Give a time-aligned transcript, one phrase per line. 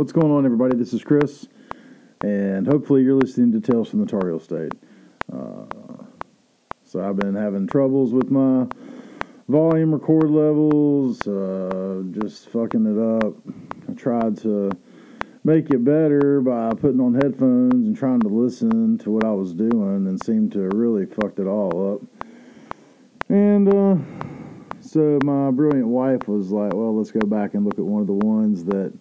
[0.00, 0.78] What's going on, everybody?
[0.78, 1.46] This is Chris,
[2.22, 4.72] and hopefully you're listening to Tales from the Tar State.
[5.30, 5.66] Uh,
[6.86, 8.66] so I've been having troubles with my
[9.48, 13.34] volume record levels, uh, just fucking it up.
[13.90, 14.70] I tried to
[15.44, 19.52] make it better by putting on headphones and trying to listen to what I was
[19.52, 22.24] doing, and seemed to really fucked it all up.
[23.28, 23.96] And uh,
[24.80, 28.06] so my brilliant wife was like, "Well, let's go back and look at one of
[28.06, 28.94] the ones that."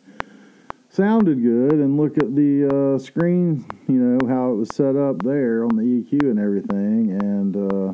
[0.99, 5.23] Sounded good and look at the uh, screen, you know, how it was set up
[5.23, 7.17] there on the EQ and everything.
[7.22, 7.94] And uh,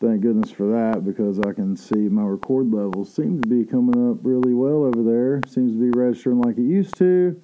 [0.00, 4.08] thank goodness for that because I can see my record levels seem to be coming
[4.08, 5.40] up really well over there.
[5.48, 7.40] Seems to be registering like it used to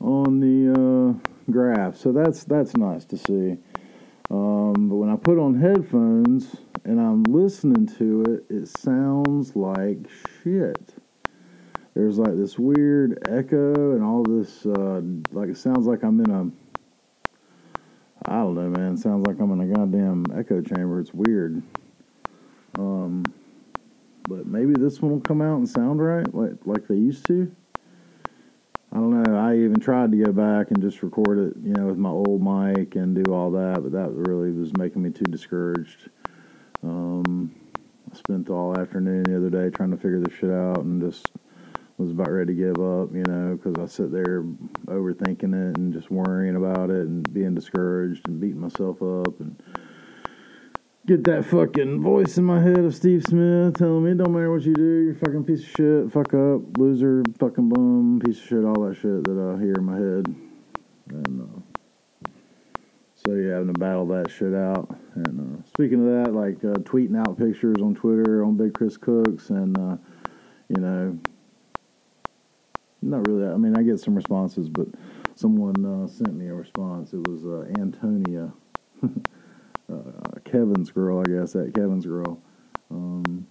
[0.00, 1.96] on the uh, graph.
[1.96, 3.56] So that's that's nice to see.
[4.28, 9.96] Um, but when I put on headphones and I'm listening to it, it sounds like
[10.42, 10.94] shit
[11.94, 15.00] there's like this weird echo and all this uh,
[15.32, 16.50] like it sounds like I'm in a
[18.26, 18.94] I don't know, man.
[18.94, 20.98] It sounds like I'm in a goddamn echo chamber.
[20.98, 21.62] It's weird.
[22.78, 23.22] Um,
[24.26, 27.54] but maybe this one will come out and sound right, like like they used to.
[28.92, 29.36] I don't know.
[29.36, 32.40] I even tried to go back and just record it, you know, with my old
[32.40, 36.10] mic and do all that, but that really was making me too discouraged.
[36.84, 37.54] Um,
[38.10, 41.28] I spent all afternoon the other day trying to figure this shit out and just
[41.96, 44.42] was about ready to give up, you know, because I sit there
[44.86, 49.62] overthinking it and just worrying about it and being discouraged and beating myself up and
[51.06, 54.50] get that fucking voice in my head of Steve Smith telling me it don't matter
[54.50, 58.44] what you do, you're fucking piece of shit, fuck up, loser, fucking bum, piece of
[58.44, 60.34] shit, all that shit that I hear in my head.
[61.10, 62.28] And uh,
[63.14, 64.96] so yeah, having to battle that shit out.
[65.14, 68.96] And uh, speaking of that, like uh, tweeting out pictures on Twitter on Big Chris
[68.96, 69.96] Cooks and uh,
[70.68, 71.18] you know
[73.04, 73.46] not really.
[73.46, 74.86] I mean, I get some responses, but
[75.34, 77.12] someone uh, sent me a response.
[77.12, 78.52] It was uh, Antonia,
[79.02, 81.52] uh, Kevin's girl, I guess.
[81.52, 82.40] That Kevin's girl,
[82.90, 83.46] um,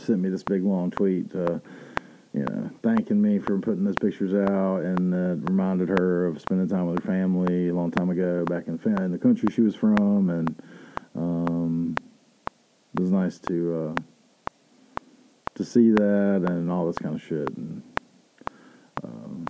[0.00, 1.34] sent me this big long tweet.
[1.34, 1.58] Uh,
[2.32, 6.68] you know, thanking me for putting those pictures out, and uh, reminded her of spending
[6.68, 9.74] time with her family a long time ago, back in, in the country she was
[9.74, 10.62] from, and
[11.14, 11.96] um,
[12.94, 14.02] it was nice to uh,
[15.56, 17.48] to see that and all this kind of shit.
[17.56, 17.82] And
[19.02, 19.46] um,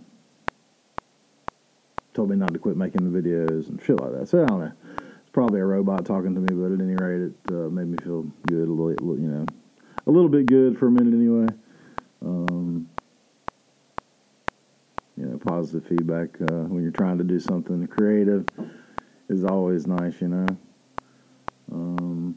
[2.13, 4.27] told me not to quit making the videos and shit like that.
[4.27, 4.71] So I don't know.
[4.97, 7.97] It's probably a robot talking to me, but at any rate, it uh, made me
[8.03, 9.45] feel good a little, you know,
[10.07, 11.47] a little bit good for a minute anyway.
[12.25, 12.89] Um,
[15.15, 18.45] you know, positive feedback uh, when you're trying to do something creative
[19.29, 20.47] is always nice, you know.
[21.71, 22.35] Um,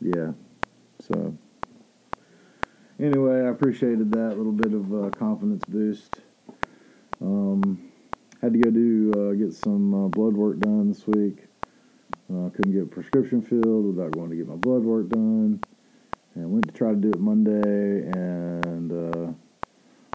[0.00, 0.32] yeah.
[1.08, 1.36] So
[3.00, 6.20] anyway, I appreciated that little bit of uh, confidence boost.
[7.20, 7.90] Um,
[8.40, 11.46] had to go do uh, get some uh, blood work done this week.
[12.32, 15.60] Uh, couldn't get a prescription filled without going to get my blood work done.
[16.34, 19.32] And went to try to do it Monday, and uh,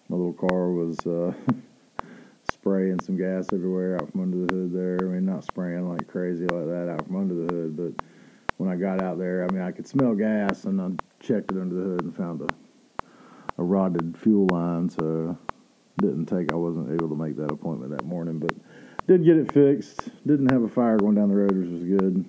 [0.08, 1.32] my little car was uh,
[2.50, 4.98] spraying some gas everywhere out from under the hood there.
[5.02, 8.04] I mean, not spraying like crazy like that out from under the hood, but
[8.58, 10.90] when I got out there, I mean, I could smell gas, and I
[11.24, 12.46] checked it under the hood and found a
[13.58, 14.88] a rotted fuel line.
[14.88, 15.36] So
[16.00, 16.52] didn't take.
[16.52, 18.52] I wasn't able to make that appointment that morning, but
[19.06, 20.08] did get it fixed.
[20.26, 22.24] Didn't have a fire going down the road, which was good.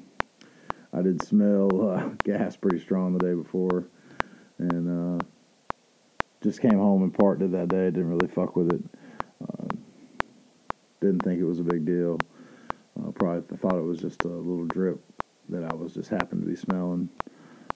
[0.91, 3.85] I did smell uh, gas pretty strong the day before,
[4.57, 5.25] and uh,
[6.41, 7.85] just came home and parked it that day.
[7.85, 8.81] Didn't really fuck with it.
[9.41, 9.67] Uh,
[10.99, 12.17] didn't think it was a big deal.
[12.99, 15.01] Uh, probably thought it was just a little drip
[15.49, 17.09] that I was just happened to be smelling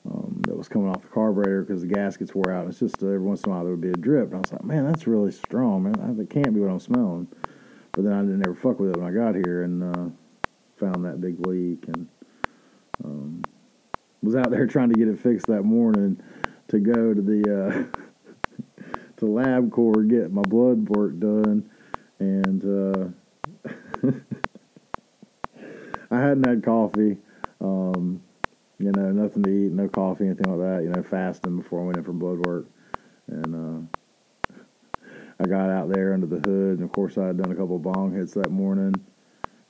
[0.05, 2.67] um, that was coming off the carburetor because the gaskets wore out.
[2.67, 4.39] It's just uh, every once in a while there would be a drip, and I
[4.39, 6.17] was like, man, that's really strong, man.
[6.17, 7.27] That can't be what I'm smelling.
[7.93, 10.09] But then I didn't ever fuck with it when I got here and uh,
[10.77, 12.07] found that big leak and
[13.03, 13.43] um,
[14.21, 16.21] was out there trying to get it fixed that morning
[16.69, 18.83] to go to the uh,
[19.17, 21.69] to LabCorp get my blood work done
[22.19, 23.13] and.
[23.65, 24.09] Uh,
[26.13, 27.17] I hadn't had coffee.
[27.63, 28.21] Um,
[28.77, 30.83] you know, nothing to eat, no coffee, anything like that.
[30.83, 32.67] You know, fasting before I went in for blood work,
[33.27, 33.89] and
[34.51, 34.55] uh,
[35.39, 37.77] I got out there under the hood, and of course I had done a couple
[37.77, 38.93] of bong hits that morning,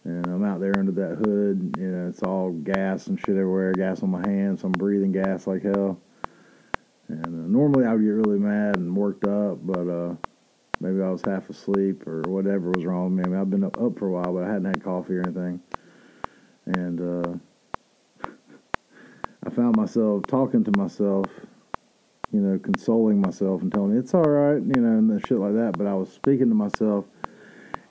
[0.03, 1.75] and I'm out there under that hood.
[1.77, 4.61] You know, it's all gas and shit everywhere, gas on my hands.
[4.61, 6.01] So I'm breathing gas like hell.
[7.09, 10.15] And uh, normally I would get really mad and worked up, but uh,
[10.79, 13.23] maybe I was half asleep or whatever was wrong with me.
[13.25, 15.21] I mean, I've been up, up for a while, but I hadn't had coffee or
[15.21, 15.61] anything.
[16.65, 17.37] And uh,
[19.49, 21.25] found myself talking to myself,
[22.31, 25.53] you know, consoling myself and telling me it's all right, you know, and shit like
[25.53, 25.77] that.
[25.77, 27.05] But I was speaking to myself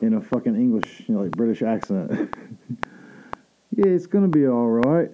[0.00, 2.10] in a fucking English, you know, like British accent.
[3.76, 5.10] yeah, it's gonna be all right.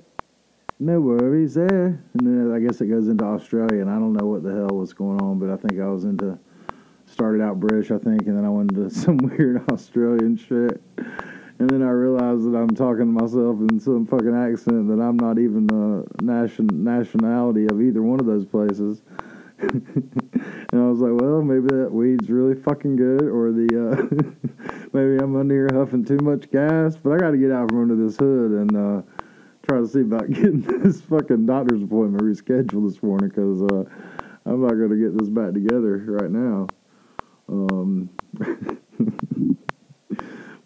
[0.81, 1.87] No worries there.
[2.15, 4.77] And then I guess it goes into Australia, and I don't know what the hell
[4.77, 6.39] was going on, but I think I was into
[7.07, 10.81] started out British, I think, and then I went into some weird Australian shit.
[11.59, 15.17] And then I realized that I'm talking to myself in some fucking accent that I'm
[15.17, 19.03] not even the nation nationality of either one of those places.
[19.59, 25.21] and I was like, well, maybe that weed's really fucking good, or the uh, maybe
[25.21, 26.97] I'm under here huffing too much gas.
[26.97, 29.03] But I got to get out from under this hood and uh,
[29.67, 33.85] try to see about getting this fucking doctor's appointment rescheduled this morning because uh,
[34.47, 36.69] I'm not going to get this back together right now.
[37.49, 38.11] Um,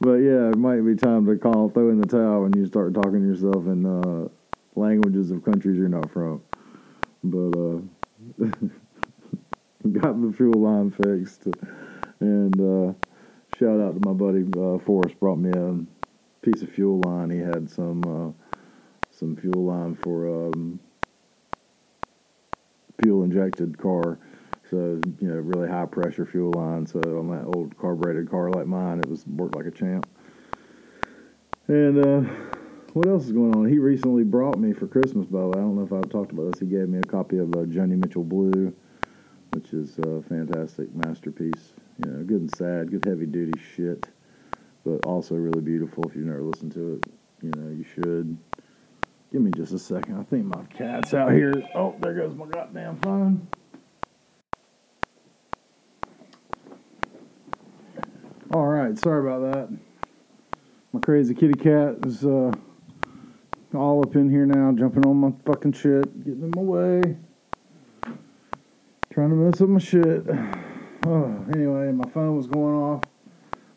[0.03, 2.93] but yeah, it might be time to call, throw in the towel when you start
[2.93, 4.29] talking to yourself in uh,
[4.75, 6.43] languages of countries you're not from.
[7.23, 7.79] But uh,
[10.01, 11.47] got the fuel line fixed,
[12.19, 12.95] and uh,
[13.57, 15.79] shout out to my buddy uh, Forrest brought me a
[16.45, 17.31] piece of fuel line.
[17.31, 18.33] He had some uh,
[19.13, 20.81] some fuel line for um,
[23.01, 24.19] fuel injected car
[24.73, 26.87] so you know really high pressure fuel line.
[26.87, 30.09] So on that old carbureted car like mine, it was worked like a champ.
[31.69, 32.31] And uh,
[32.95, 33.67] what else is going on?
[33.69, 35.59] He recently brought me for Christmas, by the way.
[35.59, 36.61] I don't know if I've talked about this.
[36.61, 38.75] He gave me a copy of uh, Mitchell Blue,
[39.53, 41.75] which is a fantastic masterpiece.
[42.03, 44.09] You know, good and sad, good heavy duty shit,
[44.87, 46.05] but also really beautiful.
[46.09, 48.39] If you've never listened to it, you know you should.
[49.31, 50.19] Give me just a second.
[50.19, 51.53] I think my cat's out here.
[51.75, 53.49] Oh, there goes my goddamn phone.
[58.55, 59.79] All right, sorry about that.
[60.93, 62.53] My crazy kitty cat is uh,
[63.75, 67.17] all up in here now, jumping on my fucking shit, getting in my way,
[69.13, 70.27] trying to mess up my shit.
[71.05, 73.03] Oh, anyway, my phone was going off.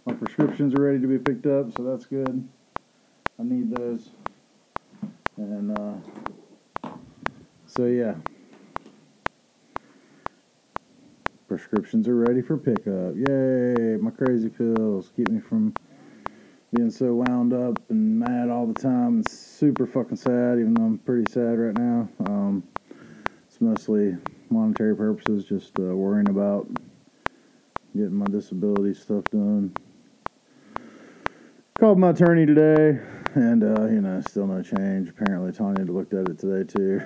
[0.05, 2.47] My prescriptions are ready to be picked up, so that's good.
[3.39, 4.11] I need those.
[5.35, 6.89] And uh,
[7.65, 8.13] so, yeah.
[11.65, 13.15] Prescriptions are ready for pickup.
[13.15, 13.97] Yay!
[13.99, 15.73] My crazy pills keep me from
[16.71, 19.21] being so wound up and mad all the time.
[19.21, 22.07] It's super fucking sad, even though I'm pretty sad right now.
[22.27, 22.63] Um,
[23.47, 24.15] it's mostly
[24.51, 26.67] monetary purposes, just uh, worrying about
[27.95, 29.73] getting my disability stuff done.
[31.79, 33.01] Called my attorney today,
[33.33, 35.09] and uh, you know, still no change.
[35.09, 37.01] Apparently, Tanya looked at it today too,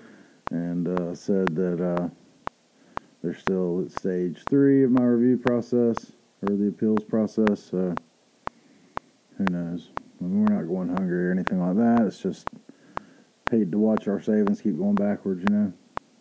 [0.50, 2.08] and uh, said that uh,
[3.22, 7.62] they're still at stage three of my review process or the appeals process.
[7.70, 7.94] So
[9.38, 9.90] who knows?
[10.20, 12.06] I mean, we're not going hungry or anything like that.
[12.06, 12.48] It's just
[13.50, 15.44] hate to watch our savings keep going backwards.
[15.48, 15.72] You know,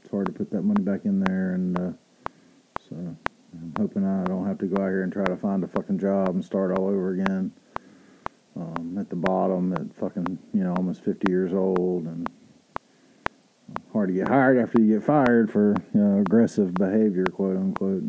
[0.01, 1.91] it's hard to put that money back in there, and uh,
[2.89, 5.67] so I'm hoping I don't have to go out here and try to find a
[5.67, 7.51] fucking job and start all over again.
[8.57, 12.29] Um, at the bottom, at fucking you know almost 50 years old, and
[13.95, 18.03] hard to get hired after you get fired for you know, aggressive behavior, quote unquote,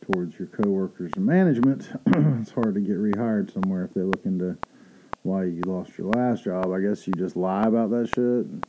[0.00, 1.88] towards your coworkers and management.
[2.40, 4.58] it's hard to get rehired somewhere if they look into
[5.22, 6.72] why you lost your last job.
[6.72, 8.66] I guess you just lie about that shit and,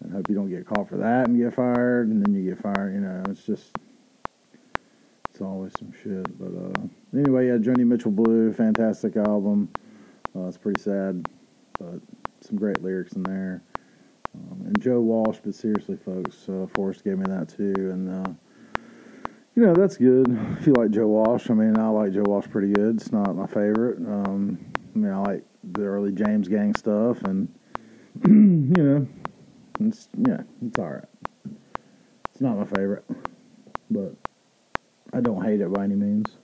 [0.00, 2.62] and hope you don't get caught for that and get fired, and then you get
[2.62, 2.94] fired.
[2.94, 3.76] You know, it's just
[5.28, 6.38] it's always some shit.
[6.38, 9.68] But uh, anyway, yeah, Joni Mitchell Blue, fantastic album.
[10.34, 11.28] Uh, it's pretty sad,
[11.78, 12.00] but
[12.40, 13.62] some great lyrics in there.
[14.64, 18.30] And Joe Walsh, but seriously, folks, uh, Forrest gave me that too, and uh,
[19.54, 20.26] you know that's good.
[20.58, 22.96] If you like Joe Walsh, I mean, I like Joe Walsh pretty good.
[22.96, 23.98] It's not my favorite.
[23.98, 24.58] Um,
[24.94, 27.52] I mean, I like the early James Gang stuff, and
[28.26, 29.06] you know,
[29.80, 31.04] it's yeah, it's all right.
[32.30, 33.04] It's not my favorite,
[33.90, 34.14] but
[35.12, 36.38] I don't hate it by any means.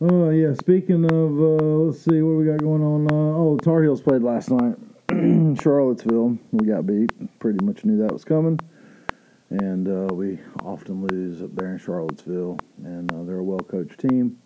[0.00, 3.06] Oh uh, yeah, speaking of, uh, let's see what we got going on.
[3.06, 4.74] Uh, oh, Tar Heels played last night.
[5.62, 7.10] Charlottesville, we got beat.
[7.38, 8.58] Pretty much knew that was coming.
[9.48, 12.58] And uh, we often lose up there in Charlottesville.
[12.84, 14.38] And uh, they're a well coached team.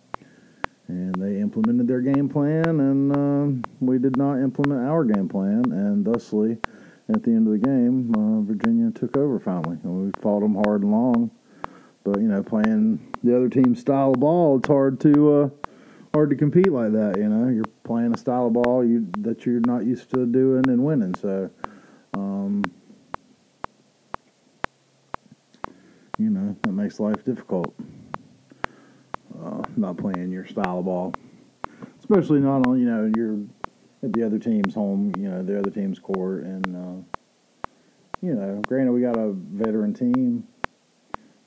[0.87, 5.63] And they implemented their game plan, and uh, we did not implement our game plan.
[5.71, 6.57] And thusly,
[7.13, 9.77] at the end of the game, uh, Virginia took over finally.
[9.83, 11.31] And we fought them hard and long.
[12.03, 15.49] But, you know, playing the other team's style of ball, it's hard to uh,
[16.13, 17.17] hard to compete like that.
[17.17, 20.69] You know, you're playing a style of ball you that you're not used to doing
[20.69, 21.15] and winning.
[21.15, 21.49] So,
[22.13, 22.63] um,
[26.19, 27.73] you know, that makes life difficult.
[29.43, 31.13] Uh, not playing your style of ball,
[31.99, 33.39] especially not on you know you're
[34.03, 37.69] at the other team's home, you know, the other team's court, and uh,
[38.21, 40.47] you know, granted we got a veteran team.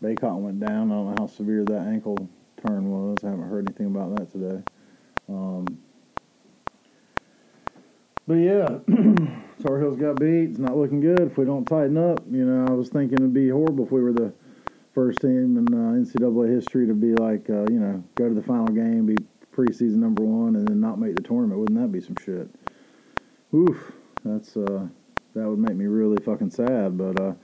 [0.02, 0.90] Bacot went down.
[0.90, 2.28] I don't know how severe that ankle
[2.64, 3.18] turn was.
[3.25, 4.62] I haven't heard anything about that today.
[5.28, 5.78] Um,
[8.26, 8.78] but yeah,
[9.62, 10.50] Tar Heels got beat.
[10.50, 12.22] It's not looking good if we don't tighten up.
[12.30, 14.32] You know, I was thinking it'd be horrible if we were the
[14.94, 18.42] first team in uh, NCAA history to be like, uh, you know, go to the
[18.42, 19.16] final game, be
[19.54, 21.60] preseason number one, and then not make the tournament.
[21.60, 22.48] Wouldn't that be some shit?
[23.54, 23.92] Oof,
[24.25, 24.86] that's uh,
[25.34, 26.98] that would make me really fucking sad.
[26.98, 27.34] But uh,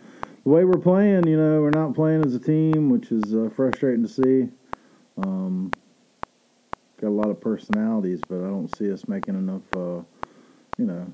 [0.45, 3.50] the way we're playing, you know, we're not playing as a team, which is uh,
[3.54, 4.49] frustrating to see.
[7.02, 9.62] Got a lot of personalities, but I don't see us making enough.
[9.75, 10.02] Uh,
[10.78, 11.12] you know,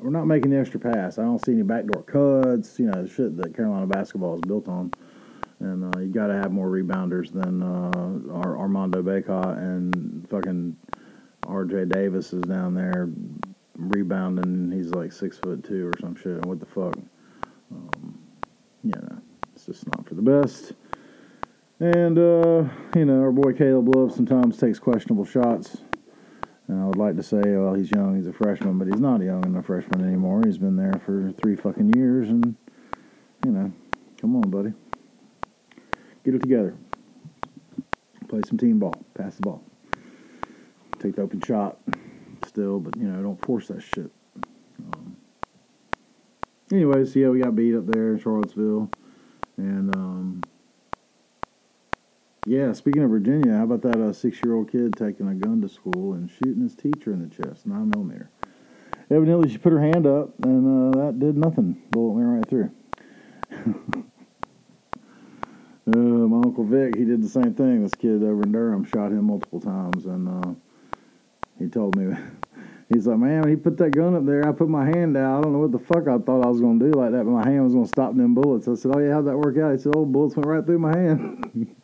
[0.00, 1.16] we're not making the extra pass.
[1.16, 2.76] I don't see any backdoor cuts.
[2.80, 4.90] You know, the shit that Carolina basketball is built on.
[5.60, 10.76] And uh, you got to have more rebounders than uh, Ar- Armando Bacot and fucking
[11.46, 11.84] R.J.
[11.84, 13.08] Davis is down there
[13.76, 14.72] rebounding.
[14.72, 16.44] He's like six foot two or some shit.
[16.46, 16.98] What the fuck?
[17.70, 18.18] Um,
[18.82, 19.18] you know,
[19.54, 20.72] it's just not for the best.
[21.82, 25.78] And uh, you know, our boy Caleb Love sometimes takes questionable shots.
[26.68, 29.20] And I would like to say, well, he's young, he's a freshman, but he's not
[29.20, 30.42] young and a freshman anymore.
[30.46, 32.54] He's been there for three fucking years, and
[33.44, 33.72] you know,
[34.20, 34.74] come on, buddy,
[36.24, 36.76] get it together.
[38.28, 39.64] Play some team ball, pass the ball,
[41.00, 41.78] take the open shot,
[42.46, 44.12] still, but you know, don't force that shit.
[44.78, 45.16] Um,
[46.70, 48.88] anyways, yeah, we got beat up there in Charlottesville,
[49.56, 50.42] and um,
[52.52, 56.12] yeah, speaking of Virginia, how about that uh, six-year-old kid taking a gun to school
[56.12, 58.28] and shooting his teacher in the chest, nine millimeter.
[59.10, 61.82] Evidently, she put her hand up, and uh, that did nothing.
[61.90, 62.70] Bullet went right through.
[65.86, 67.82] uh, my uncle Vic, he did the same thing.
[67.82, 70.52] This kid over in Durham shot him multiple times, and uh,
[71.58, 72.14] he told me,
[72.92, 75.38] he's like, man, he put that gun up there, I put my hand out.
[75.38, 77.24] I don't know what the fuck I thought I was going to do like that,
[77.24, 78.68] but my hand was going to stop them bullets.
[78.68, 79.72] I said, oh yeah, how'd that work out?
[79.72, 81.76] He said, oh, bullets went right through my hand.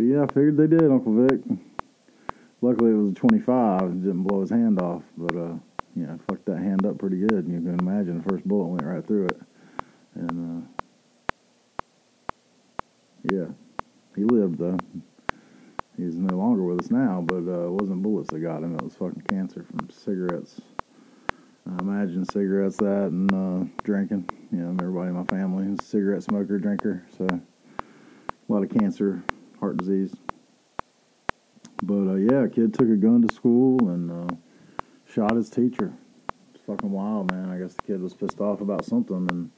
[0.00, 1.40] Yeah, I figured they did, Uncle Vic.
[2.62, 3.82] Luckily, it was a 25.
[3.82, 5.54] It didn't blow his hand off, but uh,
[5.96, 7.48] yeah, fucked that hand up pretty good.
[7.48, 9.40] You can imagine the first bullet went right through it,
[10.14, 11.84] and uh,
[13.32, 13.46] yeah,
[14.14, 14.78] he lived though.
[15.96, 18.76] He's no longer with us now, but uh, it wasn't bullets that got him.
[18.76, 20.60] It was fucking cancer from cigarettes.
[21.68, 24.30] I imagine cigarettes, that, and uh, drinking.
[24.52, 28.70] You know, everybody in my family is a cigarette smoker, drinker, so a lot of
[28.70, 29.24] cancer
[29.60, 30.14] heart disease.
[31.82, 34.34] But uh, yeah, kid took a gun to school and uh,
[35.12, 35.92] shot his teacher.
[36.54, 37.50] It's fucking wild, man.
[37.50, 39.50] I guess the kid was pissed off about something and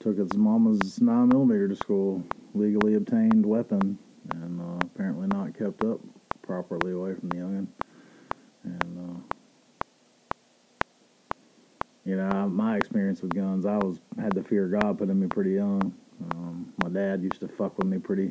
[0.00, 2.24] took his mama's nine millimeter to school,
[2.54, 3.98] legally obtained weapon,
[4.32, 6.00] and uh, apparently not kept up
[6.42, 7.66] properly away from the youngin.
[8.64, 9.36] And uh,
[12.04, 15.20] you know, my experience with guns, I was had the fear of God put in
[15.20, 15.94] me pretty young.
[16.32, 18.30] Um, my dad used to fuck with me pretty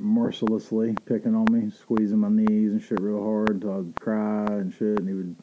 [0.00, 4.72] mercilessly picking on me, squeezing my knees and shit real hard until I'd cry and
[4.72, 5.36] shit, and he would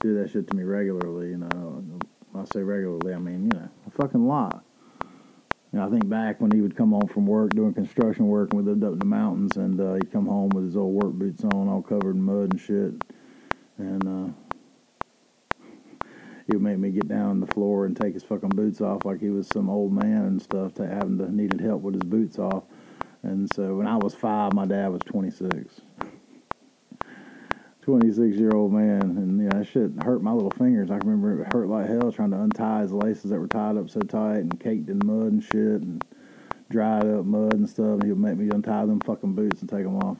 [0.00, 1.28] do that shit to me regularly.
[1.28, 1.84] You know,
[2.34, 4.64] I say regularly, I mean you know a fucking lot.
[5.72, 8.50] You know, I think back when he would come home from work doing construction work,
[8.50, 10.94] and we lived up in the mountains, and uh, he'd come home with his old
[10.94, 12.92] work boots on, all covered in mud and shit,
[13.78, 14.32] and uh,
[16.48, 19.04] he would make me get down on the floor and take his fucking boots off
[19.04, 22.02] like he was some old man and stuff, to having to needed help with his
[22.02, 22.64] boots off
[23.22, 25.80] and so when I was five, my dad was 26.
[27.82, 29.02] 26 year old man.
[29.02, 30.90] And, you know, that shit hurt my little fingers.
[30.90, 33.90] I remember it hurt like hell trying to untie his laces that were tied up
[33.90, 36.04] so tight and caked in mud and shit and
[36.70, 37.94] dried up mud and stuff.
[37.94, 40.18] And he would make me untie them fucking boots and take them off.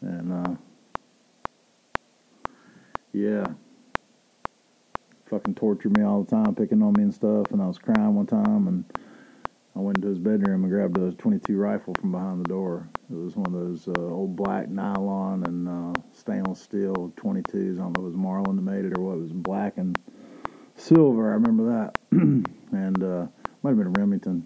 [0.00, 0.54] And, uh,
[3.12, 3.46] yeah.
[5.26, 7.50] Fucking tortured me all the time, picking on me and stuff.
[7.52, 8.84] And I was crying one time and
[9.76, 12.88] I went into his bedroom and grabbed a 22 rifle from behind the door.
[13.10, 17.74] It was one of those uh, old black nylon and uh, stainless steel 22s.
[17.74, 19.14] I don't know if it was Marlin that made it or what.
[19.14, 19.98] It was black and
[20.76, 21.30] silver.
[21.30, 21.98] I remember that.
[22.12, 23.26] and uh,
[23.62, 24.44] might have been a Remington.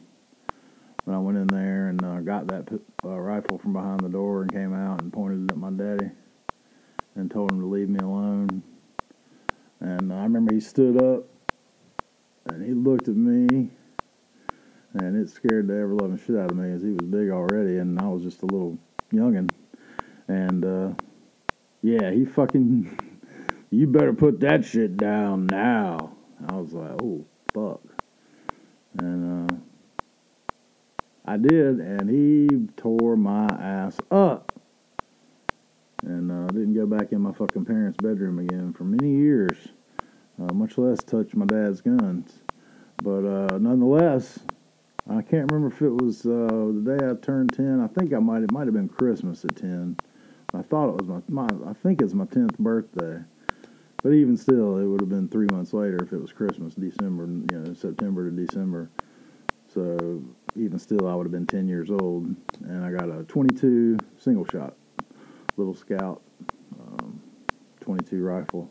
[1.05, 2.69] But I went in there and uh, got that
[3.05, 6.11] uh, rifle from behind the door and came out and pointed it at my daddy
[7.17, 8.63] and told him to leave me alone.
[9.81, 11.27] And I remember he stood up
[12.47, 13.71] and he looked at me
[14.95, 17.79] and it scared the ever loving shit out of me as he was big already,
[17.79, 18.79] and I was just a little
[19.13, 19.51] youngin.
[20.29, 20.93] And uh,
[21.83, 22.99] yeah, he fucking,
[23.71, 26.17] you better put that shit down now.
[26.49, 27.81] I was like, oh fuck,
[28.99, 29.55] and uh,
[31.25, 34.53] I did, and he tore my ass up.
[36.05, 39.57] And uh, didn't go back in my fucking parents' bedroom again for many years,
[40.41, 42.43] uh, much less touch my dad's guns.
[43.03, 44.39] but uh, nonetheless,
[45.11, 47.81] I can't remember if it was uh, the day I turned ten.
[47.81, 49.97] I think I might it might have been Christmas at ten.
[50.55, 53.23] I thought it was my, my I think it's my tenth birthday.
[54.03, 57.27] But even still, it would have been three months later if it was Christmas, December,
[57.27, 58.91] you know, September to December.
[59.67, 60.23] So
[60.55, 62.35] even still, I would have been 10 years old.
[62.65, 64.75] And I got a 22 single shot,
[65.57, 66.23] little scout,
[66.79, 67.21] um,
[67.81, 68.71] 22 rifle.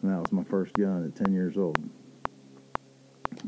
[0.00, 1.78] And that was my first gun at 10 years old.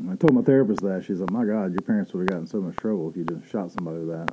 [0.09, 1.03] I told my therapist that.
[1.05, 3.49] She's like, my God, your parents would have gotten so much trouble if you just
[3.51, 4.29] shot somebody with that.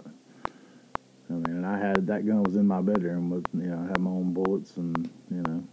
[1.30, 3.86] I mean, and I had that gun was in my bedroom with, you know, I
[3.86, 5.64] had my own bullets and, you know,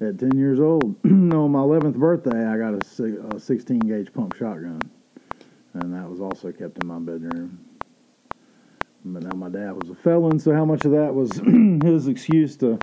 [0.00, 4.34] at 10 years old, on my 11th birthday, I got a, a 16 gauge pump
[4.36, 4.80] shotgun.
[5.74, 7.64] And that was also kept in my bedroom.
[9.04, 11.30] But now my dad was a felon, so how much of that was
[11.84, 12.78] his excuse to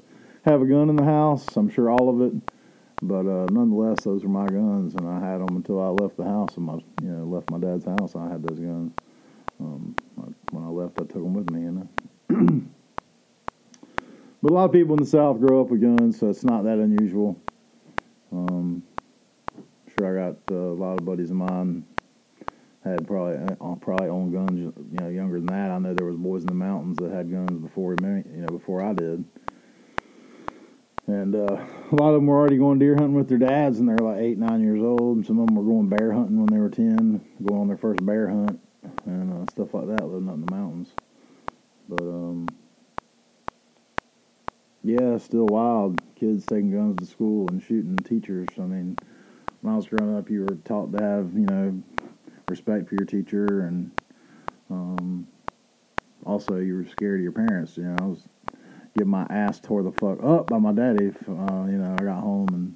[0.46, 1.46] have a gun in the house?
[1.58, 2.34] I'm sure all of it.
[3.01, 6.24] But uh, nonetheless, those were my guns, and I had them until I left the
[6.24, 6.58] house.
[6.58, 8.16] And my, you know, left my dad's house.
[8.16, 8.92] I had those guns.
[9.60, 9.96] Um,
[10.51, 11.88] when I left, I took them with me, you
[12.30, 12.62] know.
[14.42, 16.63] But a lot of people in the South grow up with guns, so it's not
[16.66, 17.42] that unusual.
[18.32, 18.84] Um,
[19.98, 21.84] sure, I got uh, a lot of buddies of mine
[22.84, 25.72] had probably uh, probably owned guns, you know, younger than that.
[25.72, 28.84] I know there was boys in the mountains that had guns before you know, before
[28.84, 29.25] I did.
[31.08, 33.88] And uh, a lot of them were already going deer hunting with their dads, and
[33.88, 35.16] they're like eight, nine years old.
[35.18, 37.78] And some of them were going bear hunting when they were ten, going on their
[37.78, 38.60] first bear hunt,
[39.06, 40.90] and uh, stuff like that, living up in the mountains.
[41.88, 42.48] But um,
[44.84, 46.02] yeah, still wild.
[46.16, 48.50] Kids taking guns to school and shooting teachers.
[48.58, 48.98] I mean,
[49.62, 51.82] when I was growing up, you were taught to have, you know,
[52.50, 53.92] respect for your teacher, and
[54.70, 55.28] um,
[56.26, 57.78] also you were scared of your parents.
[57.78, 58.20] You know, I was
[58.98, 61.06] getting my ass tore the fuck up by my daddy.
[61.06, 62.75] If, uh, you know, I got home and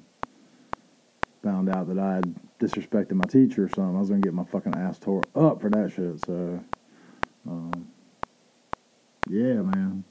[1.42, 3.96] found out that I had disrespected my teacher or something.
[3.96, 6.24] I was gonna get my fucking ass tore up for that shit.
[6.24, 6.62] So,
[7.46, 7.88] um,
[9.28, 10.04] yeah, man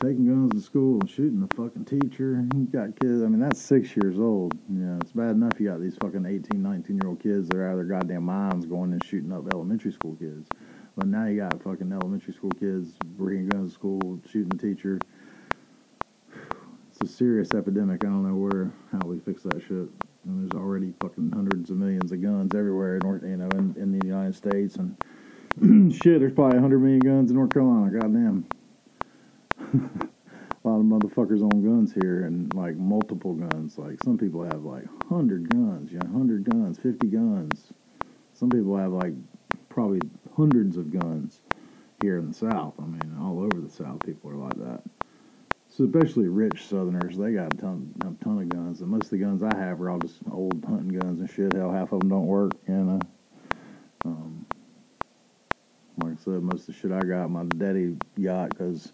[0.00, 2.42] taking guns to school and shooting the fucking teacher.
[2.54, 3.22] You got kids.
[3.22, 4.54] I mean, that's six years old.
[4.70, 7.56] You know, it's bad enough you got these fucking 18, 19 year old kids that
[7.56, 10.48] are out of their goddamn minds going and shooting up elementary school kids.
[11.00, 14.98] But now you got fucking elementary school kids bringing guns to school, shooting the teacher.
[16.90, 18.04] It's a serious epidemic.
[18.04, 19.88] I don't know where how we fix that shit.
[20.26, 23.74] And there's already fucking hundreds of millions of guns everywhere, in, North, you know, in,
[23.78, 24.76] in the United States.
[24.76, 27.98] And shit, there's probably 100 million guns in North Carolina.
[27.98, 28.44] Goddamn.
[29.58, 33.78] a lot of motherfuckers own guns here and like multiple guns.
[33.78, 37.72] Like some people have like hundred guns, yeah, hundred guns, fifty guns.
[38.34, 39.14] Some people have like
[39.70, 40.00] probably
[40.40, 41.40] hundreds of guns
[42.00, 42.72] here in the South.
[42.78, 44.82] I mean, all over the South, people are like that.
[45.68, 49.10] So especially rich Southerners, they got a ton, a ton of guns, and most of
[49.10, 51.52] the guns I have are all just old hunting guns and shit.
[51.54, 53.00] Hell, half of them don't work, you know.
[54.06, 54.46] Um,
[56.02, 58.92] like I said, most of the shit I got, my daddy got because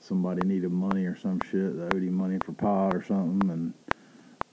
[0.00, 3.74] somebody needed money or some shit, they owed him money for pot or something, and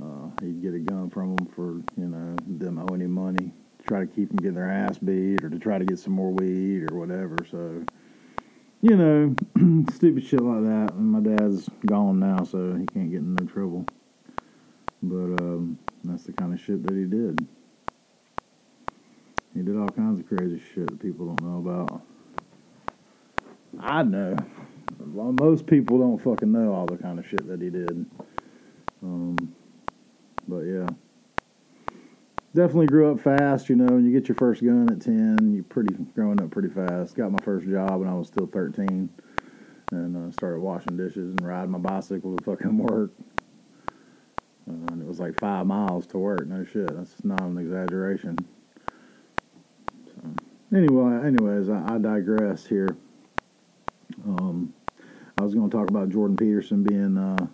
[0.04, 3.54] uh, he'd get a gun from them for you know them owing him money,
[3.88, 6.32] try to keep them getting their ass beat or to try to get some more
[6.32, 7.38] weed or whatever.
[7.50, 7.84] So
[8.82, 9.36] you know,
[9.94, 10.94] stupid shit like that.
[10.94, 13.86] And my dad's gone now, so he can't get in no trouble.
[15.02, 17.48] But um, that's the kind of shit that he did.
[19.56, 22.02] He did all kinds of crazy shit that people don't know about.
[23.80, 24.38] I know
[25.00, 28.06] well, most people don't fucking know all the kind of shit that he did.
[29.04, 29.56] Um,
[30.48, 30.88] but yeah,
[32.58, 33.70] definitely grew up fast.
[33.70, 36.70] You know, when you get your first gun at ten, you're pretty growing up pretty
[36.70, 37.16] fast.
[37.16, 39.10] Got my first job when I was still thirteen,
[39.92, 43.12] and uh, started washing dishes and riding my bicycle to fucking work.
[44.68, 46.48] Uh, and it was like five miles to work.
[46.48, 48.38] No shit, that's not an exaggeration.
[50.08, 52.98] So, anyway, anyways, I, I digress here.
[54.26, 54.74] Um,
[55.38, 57.48] I was going to talk about Jordan Peterson being uh,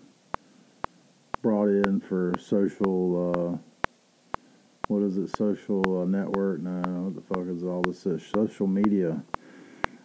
[1.41, 3.59] brought in for social.
[4.89, 5.33] What is it?
[5.37, 6.61] Social uh, network?
[6.61, 8.05] No, what the fuck is all this?
[8.05, 9.23] Uh, social media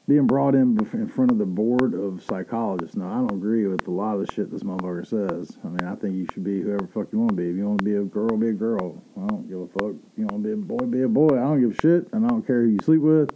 [0.07, 2.97] being brought in in front of the board of psychologists.
[2.97, 5.59] Now, I don't agree with a lot of the shit this motherfucker says.
[5.65, 7.51] I mean, I think you should be whoever fuck you want to be.
[7.51, 9.03] If you want to be a girl, be a girl.
[9.17, 9.97] I don't give a fuck.
[10.13, 11.31] If you want to be a boy, be a boy.
[11.31, 13.31] I don't give a shit, and I don't care who you sleep with.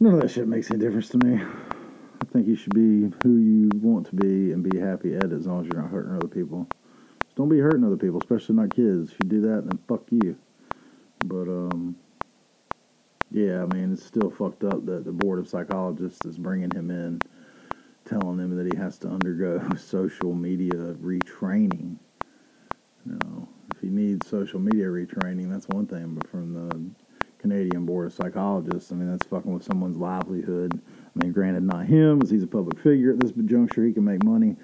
[0.00, 1.42] None of that shit makes any difference to me.
[1.42, 5.32] I think you should be who you want to be and be happy at it
[5.32, 6.68] as long as you're not hurting other people.
[7.36, 9.12] Don't be hurting other people, especially not kids.
[9.12, 10.36] If you do that, then fuck you.
[11.24, 11.96] But um,
[13.30, 16.90] yeah, I mean, it's still fucked up that the board of psychologists is bringing him
[16.90, 17.20] in,
[18.04, 21.96] telling him that he has to undergo social media retraining.
[23.06, 25.50] You know, if he needs need social media retraining.
[25.50, 26.90] That's one thing, but from the
[27.38, 30.80] Canadian Board of Psychologists, I mean, that's fucking with someone's livelihood.
[30.88, 33.84] I mean, granted, not him, because he's a public figure at this juncture.
[33.84, 34.56] He can make money.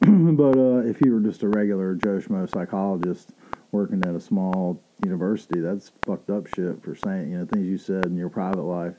[0.00, 3.32] but uh, if you were just a regular Joe Schmo psychologist
[3.72, 7.78] working at a small university, that's fucked up shit for saying, you know, things you
[7.78, 8.94] said in your private life,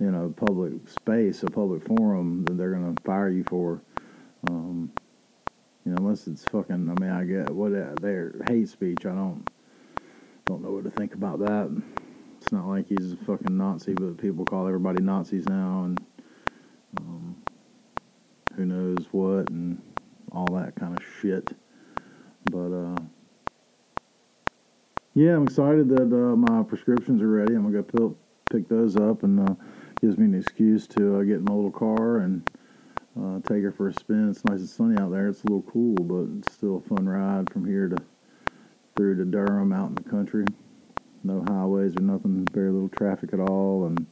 [0.00, 3.80] you know, public space, a public forum that they're going to fire you for.
[4.48, 4.92] Um,
[5.84, 9.06] you know, unless it's fucking, I mean, I get what uh, their hate speech.
[9.06, 9.48] I don't,
[10.46, 11.82] don't know what to think about that.
[12.40, 16.00] It's not like he's a fucking Nazi, but people call everybody Nazis now, and
[16.98, 17.36] um,
[18.54, 19.80] who knows what, and
[20.32, 21.56] all that kind of shit.
[22.50, 22.96] But uh,
[25.14, 27.54] yeah, I'm excited that uh, my prescriptions are ready.
[27.54, 28.16] I'm gonna go
[28.50, 29.54] pick those up, and uh,
[30.00, 32.48] gives me an excuse to uh, get in my little car and
[33.18, 34.28] uh, take her for a spin.
[34.28, 35.28] It's nice and sunny out there.
[35.28, 37.96] It's a little cool, but it's still a fun ride from here to
[38.96, 40.44] through to Durham, out in the country.
[41.22, 42.46] No highways or nothing.
[42.52, 44.06] Very little traffic at all, and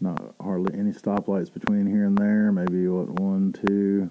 [0.00, 2.52] not hardly any stoplights between here and there.
[2.52, 4.10] Maybe what one, two,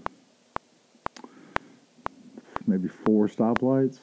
[2.67, 3.99] maybe four stoplights,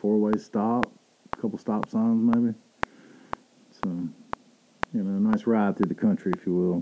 [0.00, 0.90] four way stop,
[1.32, 2.54] a couple stop signs maybe.
[3.82, 3.90] So,
[4.94, 6.80] you know, a nice ride through the country, if you will.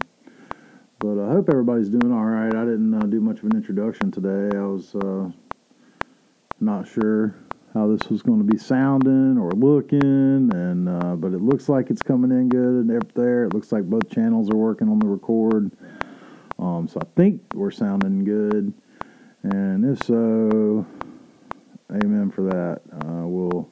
[0.98, 2.54] But I hope everybody's doing all right.
[2.54, 4.56] I didn't uh, do much of an introduction today.
[4.56, 5.30] I was uh,
[6.60, 7.34] not sure
[7.72, 11.88] how this was going to be sounding or looking, and uh, but it looks like
[11.88, 13.44] it's coming in good up there.
[13.44, 15.70] It looks like both channels are working on the record.
[16.58, 18.74] Um, so I think we're sounding good.
[19.42, 20.86] And if so,
[21.90, 22.80] amen for that.
[22.92, 23.68] Uh, we'll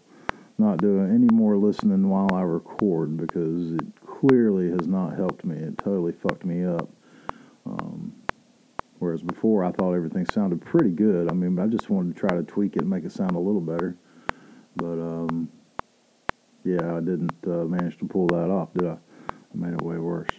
[0.57, 5.57] not do any more listening while I record because it clearly has not helped me.
[5.57, 6.89] It totally fucked me up.
[7.67, 8.15] Um,
[8.99, 11.31] whereas before I thought everything sounded pretty good.
[11.31, 13.39] I mean, I just wanted to try to tweak it and make it sound a
[13.39, 13.97] little better.
[14.77, 15.51] But um,
[16.65, 18.97] yeah, I didn't uh, manage to pull that off, did I?
[19.29, 20.31] I made it way worse.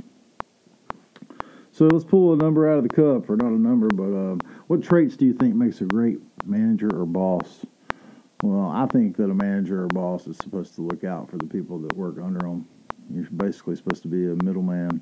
[1.71, 4.39] So let's pull a number out of the cup, or not a number, but um,
[4.69, 7.65] what traits do you think makes a great manager or boss?
[8.43, 11.47] Well, I think that a manager or boss is supposed to look out for the
[11.47, 12.67] people that work under them.
[13.11, 15.01] You're basically supposed to be a middleman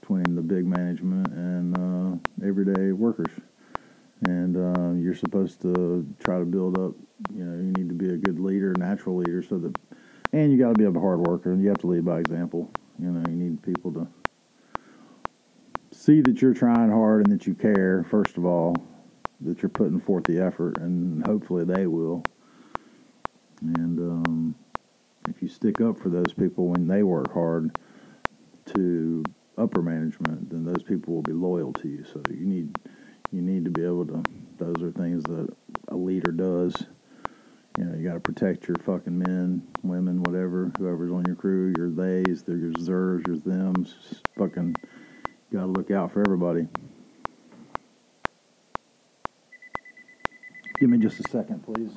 [0.00, 3.30] between the big management and uh, everyday workers.
[4.22, 6.94] And uh, you're supposed to try to build up.
[7.34, 9.76] You know, you need to be a good leader, natural leader, so that,
[10.32, 12.70] and you got to be a hard worker, and you have to lead by example.
[12.98, 14.08] You know, you need people to
[15.92, 18.74] see that you're trying hard and that you care, first of all,
[19.44, 22.24] that you're putting forth the effort, and hopefully they will.
[23.60, 24.54] And um,
[25.28, 27.76] if you stick up for those people when they work hard
[28.74, 29.24] to
[29.56, 32.04] upper management, then those people will be loyal to you.
[32.04, 32.76] So you need
[33.30, 34.22] you need to be able to.
[34.58, 35.48] Those are things that
[35.88, 36.74] a leader does.
[37.78, 41.74] You know, you got to protect your fucking men, women, whatever, whoever's on your crew,
[41.76, 43.96] your theys, their zers, your thems.
[44.38, 44.76] Fucking
[45.54, 46.66] Got to look out for everybody.
[50.78, 51.92] Give me just a second, please.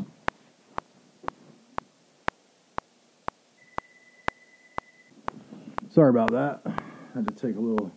[5.90, 6.62] Sorry about that.
[6.66, 6.72] I
[7.16, 7.92] had to take a little,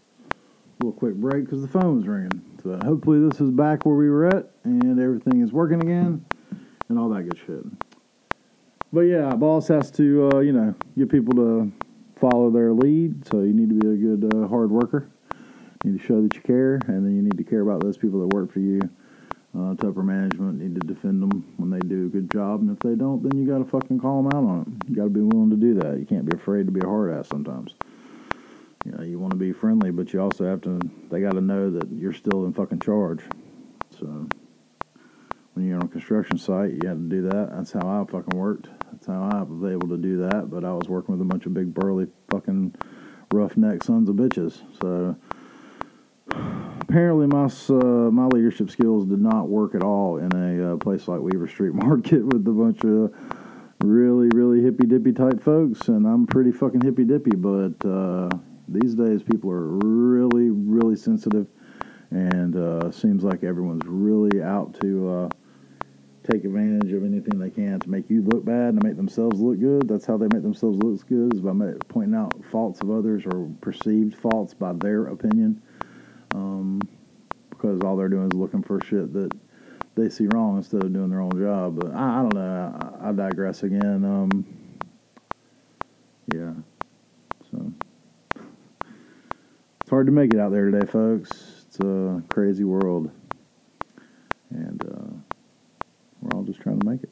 [0.81, 2.43] little quick break because the phone was ringing.
[2.63, 6.25] So hopefully this is back where we were at and everything is working again
[6.89, 7.65] and all that good shit.
[8.93, 11.71] But yeah, boss has to, uh, you know, get people to
[12.21, 13.27] follow their lead.
[13.29, 15.11] So you need to be a good uh, hard worker.
[15.85, 17.97] You need to show that you care, and then you need to care about those
[17.97, 18.81] people that work for you.
[19.53, 22.79] Uh, to management need to defend them when they do a good job, and if
[22.79, 24.89] they don't, then you got to fucking call them out on it.
[24.89, 25.99] You got to be willing to do that.
[25.99, 27.75] You can't be afraid to be a hard ass sometimes.
[28.85, 30.79] You know, you want to be friendly, but you also have to.
[31.11, 33.23] They got to know that you're still in fucking charge.
[33.99, 34.29] So
[35.55, 37.51] when you're on a construction site, you have to do that.
[37.53, 38.69] That's how I fucking worked.
[38.93, 40.49] That's how I was able to do that.
[40.49, 42.77] But I was working with a bunch of big burly fucking
[43.33, 44.63] roughneck sons of bitches.
[44.81, 45.17] So
[46.91, 51.07] apparently my uh, my leadership skills did not work at all in a uh, place
[51.07, 53.15] like Weaver Street Market with a bunch of
[53.85, 57.37] really really hippy dippy type folks, and I'm pretty fucking hippy dippy.
[57.37, 58.29] But uh,
[58.67, 61.47] these days, people are really really sensitive,
[62.11, 65.29] and uh, seems like everyone's really out to uh,
[66.29, 69.41] take advantage of anything they can to make you look bad and to make themselves
[69.41, 69.87] look good.
[69.87, 71.53] That's how they make themselves look good is by
[71.87, 75.63] pointing out faults of others or perceived faults by their opinion
[76.35, 76.81] um,
[77.51, 79.31] because all they're doing is looking for shit that
[79.95, 81.79] they see wrong instead of doing their own job.
[81.79, 82.99] But I, I don't know.
[83.01, 84.05] I, I, digress again.
[84.05, 84.47] Um,
[86.33, 86.53] yeah.
[87.51, 87.73] So
[89.81, 91.31] it's hard to make it out there today, folks.
[91.67, 93.11] It's a crazy world,
[94.51, 95.35] and uh,
[96.21, 97.11] we're all just trying to make it.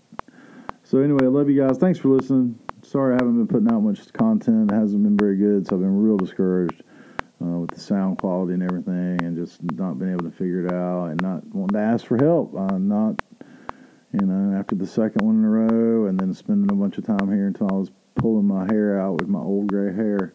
[0.83, 1.79] So anyway, I love you guys.
[1.79, 2.59] Thanks for listening.
[2.83, 4.73] Sorry I haven't been putting out much content.
[4.73, 6.83] It hasn't been very good, so I've been real discouraged
[7.41, 10.73] uh, with the sound quality and everything, and just not being able to figure it
[10.73, 12.55] out, and not wanting to ask for help.
[12.57, 13.21] I'm not,
[14.13, 17.07] you know, after the second one in a row, and then spending a bunch of
[17.07, 20.35] time here until I was pulling my hair out with my old gray hair.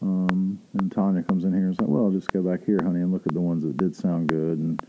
[0.00, 3.12] Um, and Tanya comes in here and like, "Well, just go back here, honey, and
[3.12, 4.80] look at the ones that did sound good, and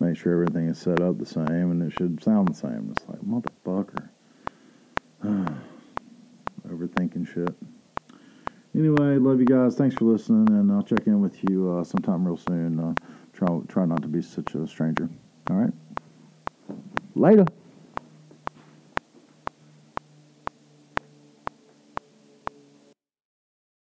[0.00, 3.06] make sure everything is set up the same, and it should sound the same." It's
[3.08, 4.08] like motherfucker,
[6.68, 7.54] overthinking shit.
[8.76, 9.74] Anyway, love you guys.
[9.74, 12.78] Thanks for listening, and I'll check in with you uh, sometime real soon.
[12.78, 12.94] Uh,
[13.32, 15.08] try try not to be such a stranger.
[15.48, 15.72] All right,
[17.14, 17.46] later.